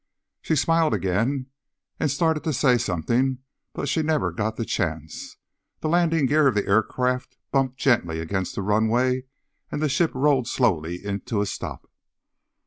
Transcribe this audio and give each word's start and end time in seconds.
She 0.41 0.55
smiled 0.55 0.95
again, 0.95 1.45
and 1.99 2.09
started 2.09 2.43
to 2.45 2.53
say 2.53 2.79
something, 2.79 3.37
but 3.71 3.87
she 3.87 4.01
never 4.01 4.31
got 4.31 4.55
the 4.55 4.65
chance. 4.65 5.37
The 5.81 5.89
landing 5.89 6.25
gear 6.25 6.47
of 6.47 6.55
the 6.55 6.65
aircraft 6.67 7.37
bumped 7.51 7.77
gently 7.77 8.17
against 8.19 8.55
the 8.55 8.63
runway, 8.63 9.25
and 9.71 9.79
the 9.79 9.87
ship 9.89 10.09
rolled 10.15 10.47
slowly 10.47 11.05
in 11.05 11.19
to 11.27 11.41
a 11.41 11.45
stop. 11.45 11.87